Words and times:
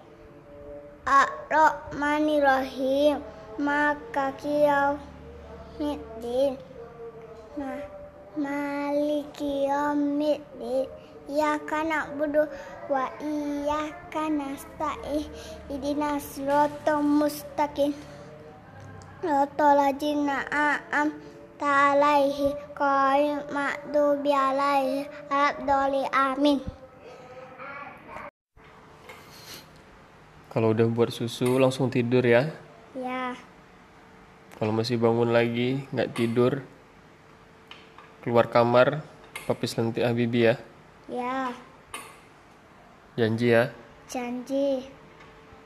Ar-Rahmanirrahim. 1.08 3.23
Maka 3.59 4.31
yaumiddin. 4.44 6.58
Ma 7.55 7.72
Maliki 8.36 9.64
yaumiddin. 9.72 10.88
Iyyaka 11.30 11.86
na'budu 11.88 12.44
wa 12.89 13.05
iyyaka 13.22 14.23
nasta'in. 14.27 15.23
Ihdinas 15.72 16.23
siratal 16.36 17.03
mustaqim. 17.05 17.94
Siratal 19.22 19.77
ladzina 19.77 20.38
an'amta 20.52 21.30
'alaihim 21.65 22.55
ghairil 22.75 23.43
maghdubi 23.52 24.31
'alaihim 24.31 25.05
waladdallin. 25.27 26.08
Amin. 26.15 26.59
kalau 30.49 30.73
udah 30.73 30.89
buat 30.89 31.14
susu 31.14 31.61
langsung 31.61 31.93
tidur 31.93 32.25
ya 32.25 32.49
Ya, 32.98 33.37
kalau 34.58 34.73
masih 34.73 34.98
bangun 34.98 35.30
lagi 35.30 35.86
nggak 35.93 36.09
tidur 36.17 36.65
keluar 38.25 38.49
kamar 38.49 39.05
papi 39.45 39.65
selentik 39.69 40.02
Habibi 40.02 40.49
ya 40.49 40.55
ya, 41.05 41.53
janji 43.14 43.53
ya 43.53 43.69
janji. 44.09 44.98